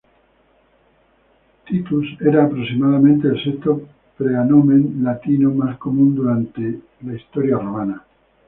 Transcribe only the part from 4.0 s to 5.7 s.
praenomen latino